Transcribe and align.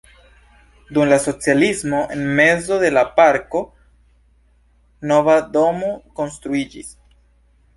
Dum 0.95 1.09
la 1.09 1.19
socialismo 1.25 1.99
en 2.15 2.23
mezo 2.39 2.79
de 2.85 2.91
la 2.95 3.03
parko 3.19 3.61
nova 5.13 5.37
domo 5.59 5.93
konstruiĝis. 6.23 6.91